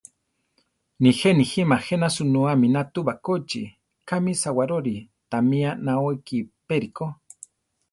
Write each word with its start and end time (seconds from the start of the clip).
Nijé 1.03 1.29
nijíma 1.39 1.77
jéna 1.85 2.07
sunú 2.15 2.39
aminá 2.53 2.81
tu 2.93 2.99
bakóchi, 3.09 3.61
kami 4.09 4.31
Sawaróri, 4.41 4.95
támi 5.31 5.57
anáwiki 5.71 6.37
pe 6.67 6.75
ríko. 6.81 7.05